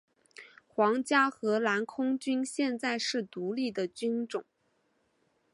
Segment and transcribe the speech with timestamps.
[0.65, 4.43] 皇家荷兰空军现在是独立的军种。